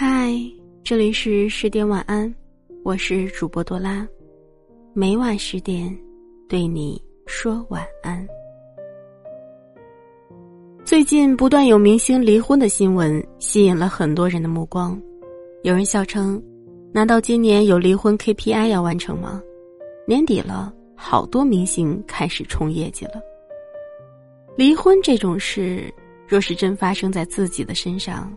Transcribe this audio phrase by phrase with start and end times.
[0.00, 0.32] 嗨，
[0.84, 2.32] 这里是十点晚安，
[2.84, 4.06] 我是主播多拉，
[4.94, 5.92] 每晚十点
[6.48, 8.24] 对你说晚安。
[10.84, 14.96] 最近不断有明星离婚的新闻吸引了很多人的目光，
[15.64, 16.40] 有人笑称
[16.94, 19.42] ：“难道今年有离婚 KPI 要完成吗？”
[20.06, 23.20] 年底了，好多明星开始冲业绩了。
[24.56, 25.92] 离婚这种事，
[26.28, 28.32] 若是真发生在自己的身上，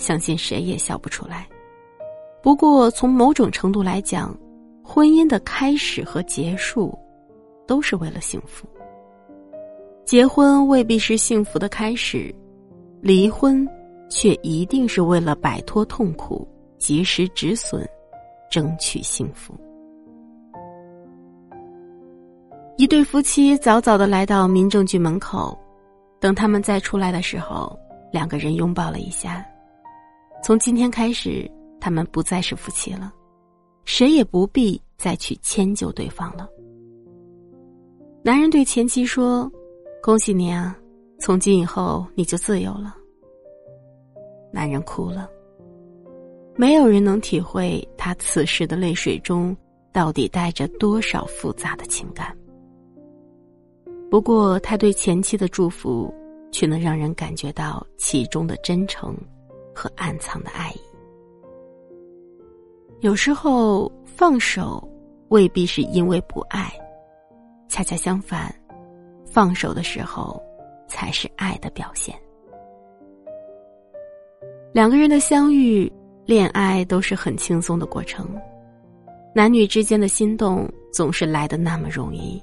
[0.00, 1.46] 相信谁也笑不出来。
[2.42, 4.34] 不过，从某种程度来讲，
[4.82, 6.98] 婚姻的开始和结束，
[7.66, 8.66] 都是为了幸福。
[10.06, 12.34] 结婚未必是幸福的开始，
[13.02, 13.68] 离婚
[14.08, 17.86] 却一定是为了摆脱痛苦、及时止损，
[18.50, 19.54] 争取幸福。
[22.78, 25.56] 一对夫妻早早的来到民政局门口，
[26.18, 27.78] 等他们再出来的时候，
[28.10, 29.44] 两个人拥抱了一下。
[30.42, 33.12] 从今天开始，他们不再是夫妻了，
[33.84, 36.48] 谁也不必再去迁就对方了。
[38.22, 39.50] 男人对前妻说
[40.02, 40.76] ：“恭喜你啊，
[41.18, 42.96] 从今以后你就自由了。”
[44.52, 45.28] 男人哭了。
[46.56, 49.56] 没有人能体会他此时的泪水中
[49.92, 52.36] 到底带着多少复杂的情感。
[54.10, 56.12] 不过，他对前妻的祝福，
[56.50, 59.16] 却能让人感觉到其中的真诚
[59.80, 60.80] 和暗藏的爱意。
[63.00, 64.86] 有时候，放手
[65.28, 66.70] 未必是因为不爱，
[67.66, 68.54] 恰恰相反，
[69.24, 70.38] 放手的时候
[70.86, 72.14] 才是爱的表现。
[74.70, 75.90] 两个人的相遇、
[76.26, 78.28] 恋爱都是很轻松的过程，
[79.34, 82.38] 男女之间的心动总是来的那么容易。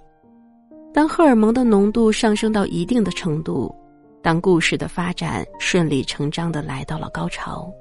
[0.92, 3.72] 当荷尔蒙的浓度上升到一定的程度，
[4.22, 7.72] 当故事的发展顺理成章的来到了高潮，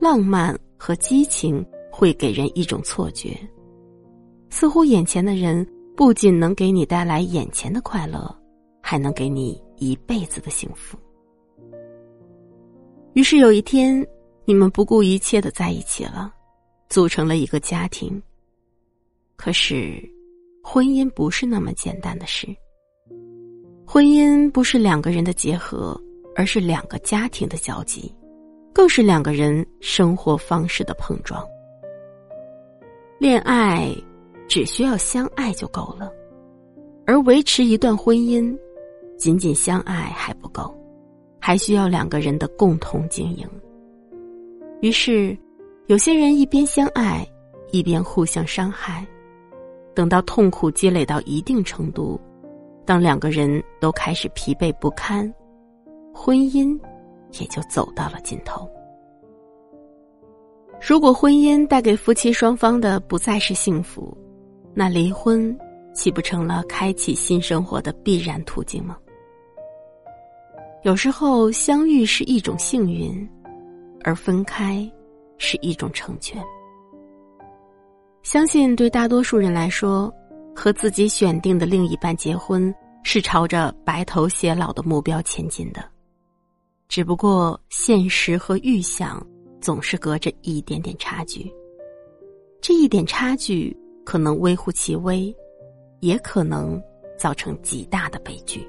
[0.00, 3.36] 浪漫和激情会给人一种错觉，
[4.50, 8.34] 似乎眼前的人不仅能给你带来眼前的快乐，
[8.82, 10.98] 还能给你一辈子的幸福。
[13.14, 14.06] 于是有一天，
[14.44, 16.32] 你们不顾一切的在一起了，
[16.88, 18.22] 组成了一个家庭。
[19.36, 20.02] 可是。
[20.68, 22.48] 婚姻不是那么简单的事。
[23.88, 25.98] 婚姻不是两个人的结合，
[26.34, 28.12] 而是两个家庭的交集，
[28.74, 31.46] 更是两个人生活方式的碰撞。
[33.20, 33.94] 恋爱
[34.48, 36.10] 只需要相爱就够了，
[37.06, 38.58] 而维持一段婚姻，
[39.16, 40.76] 仅仅相爱还不够，
[41.40, 43.48] 还需要两个人的共同经营。
[44.82, 45.38] 于是，
[45.86, 47.24] 有些人一边相爱，
[47.70, 49.06] 一边互相伤害。
[49.94, 52.20] 等到痛苦积累到一定程度，
[52.86, 55.30] 当两个人都开始疲惫不堪，
[56.14, 56.78] 婚姻
[57.38, 58.66] 也就走到了尽头。
[60.80, 64.16] 如果婚姻带给夫妻双方的不再是幸福，
[64.72, 65.54] 那离婚
[65.92, 68.96] 岂不成了开启新生活的必然途径吗？
[70.82, 73.28] 有时候相遇是一种幸运，
[74.04, 74.88] 而分开
[75.38, 76.40] 是一种成全。
[78.22, 80.12] 相信对大多数人来说，
[80.56, 82.74] 和自己选定的另一半结婚
[83.04, 85.84] 是朝着白头偕老的目标前进的，
[86.88, 89.24] 只不过现实和预想
[89.60, 91.52] 总是隔着一点点差距。
[92.60, 95.32] 这一点差距可能微乎其微，
[96.00, 96.82] 也可能
[97.18, 98.66] 造成极大的悲剧。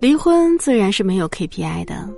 [0.00, 2.08] 离婚自然是没有 KPI 的，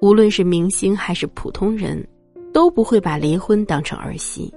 [0.00, 2.04] 无论是明星还是普通人，
[2.52, 4.52] 都不会把离婚当成儿戏。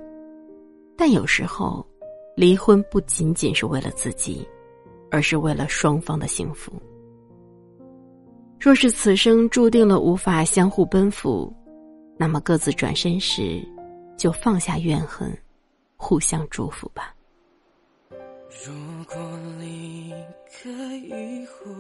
[0.97, 1.85] 但有时候，
[2.35, 4.46] 离婚不仅仅是为了自己，
[5.09, 6.72] 而是为了双方的幸福。
[8.59, 11.53] 若是此生注定了无法相互奔赴，
[12.18, 13.62] 那么各自转身时，
[14.18, 15.31] 就放下怨恨，
[15.96, 17.16] 互相祝福吧。
[18.66, 18.73] 如
[19.06, 19.16] 果
[19.59, 20.12] 离
[20.52, 21.72] 开以后，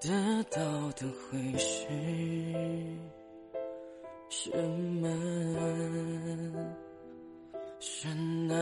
[0.00, 0.60] 得到
[0.92, 1.86] 的会是。
[4.30, 4.50] 什
[5.00, 5.08] 么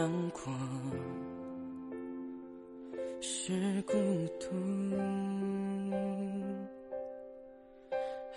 [0.06, 0.52] 难过？
[3.20, 3.92] 是孤
[4.38, 4.46] 独，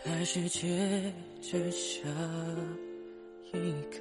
[0.04, 2.10] 还是接着下
[3.54, 4.00] 一个？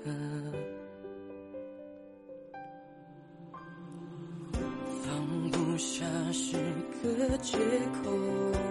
[5.03, 6.57] 放不下是
[7.03, 7.59] 个借
[8.03, 8.68] 口。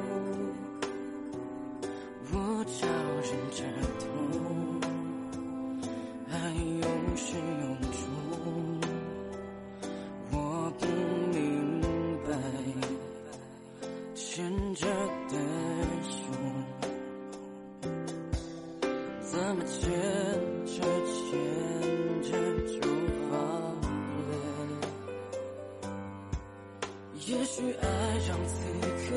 [27.28, 27.88] 也许爱
[28.26, 28.56] 让此
[29.04, 29.16] 刻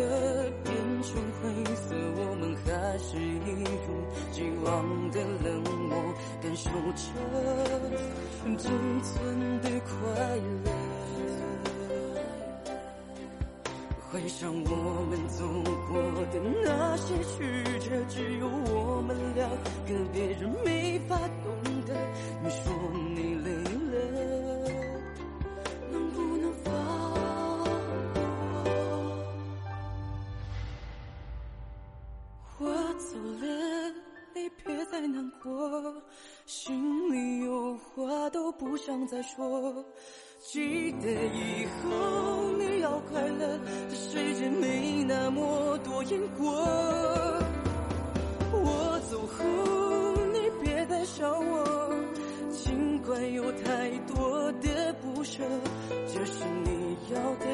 [0.65, 1.43] 变成灰
[1.77, 3.89] 色，我们还是一如
[4.33, 4.69] 既往
[5.13, 5.95] 的冷漠，
[6.43, 7.07] 感受着
[8.59, 8.69] 仅
[9.01, 9.91] 存的快
[10.65, 10.69] 乐。
[14.11, 15.47] 回想我们走
[15.87, 16.03] 过
[16.33, 17.39] 的那些曲
[17.79, 21.47] 折，只有我们两个别人没法懂
[21.87, 21.95] 得。
[22.43, 22.73] 你说
[23.15, 23.60] 你累
[33.01, 33.95] 走了，
[34.35, 36.03] 你别再难过，
[36.45, 39.85] 心里有话都不想再说。
[40.41, 43.59] 记得以后你要快乐，
[43.89, 46.53] 这世界没那么多因果。
[48.53, 49.45] 我走后
[50.33, 51.95] 你别再想我，
[52.51, 55.43] 尽管有太多的不舍，
[56.07, 57.47] 这是你要的。